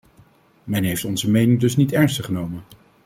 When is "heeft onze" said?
0.83-1.29